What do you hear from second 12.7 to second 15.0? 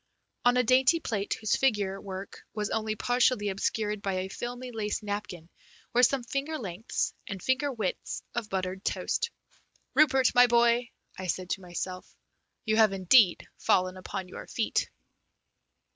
have indeed fallen upon your feet!"